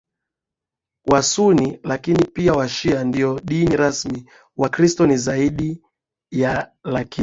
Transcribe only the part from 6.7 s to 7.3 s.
lakini